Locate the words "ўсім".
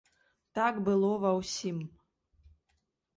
1.39-1.77